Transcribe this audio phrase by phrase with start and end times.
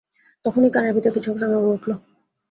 [0.45, 1.91] তখনই কানের ভেতর কিছু একটা নড়ে উঠল।